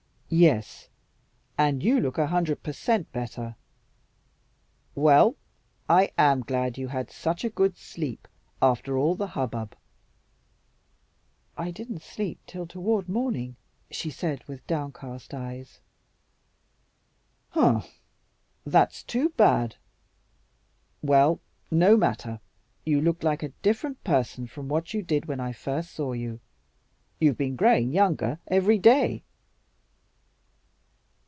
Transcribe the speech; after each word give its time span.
"Yes, 0.33 0.87
and 1.57 1.83
you 1.83 1.99
look 1.99 2.17
a 2.17 2.27
hundred 2.27 2.63
per 2.63 2.71
cent 2.71 3.11
better. 3.11 3.57
Well, 4.95 5.35
I 5.89 6.11
AM 6.17 6.43
glad 6.43 6.77
you 6.77 6.87
had 6.87 7.11
such 7.11 7.43
a 7.43 7.49
good 7.49 7.75
sleep 7.77 8.29
after 8.61 8.97
all 8.97 9.15
the 9.15 9.27
hubbub." 9.35 9.75
"I 11.57 11.69
didn't 11.69 12.01
sleep 12.01 12.39
till 12.47 12.65
toward 12.65 13.09
morning," 13.09 13.57
she 13.89 14.09
said, 14.09 14.45
with 14.47 14.65
downcast 14.67 15.33
eyes. 15.33 15.81
"Pshaw! 17.51 17.83
That's 18.65 19.03
too 19.03 19.31
bad. 19.35 19.75
Well, 21.01 21.41
no 21.69 21.97
matter, 21.97 22.39
you 22.85 23.01
look 23.01 23.21
like 23.21 23.43
a 23.43 23.49
different 23.61 24.01
person 24.05 24.47
from 24.47 24.69
what 24.69 24.93
you 24.93 25.01
did 25.01 25.25
when 25.25 25.41
I 25.41 25.51
first 25.51 25.91
saw 25.91 26.13
you. 26.13 26.39
You've 27.19 27.37
been 27.37 27.57
growing 27.57 27.91
younger 27.91 28.39
every 28.47 28.77
day." 28.79 29.23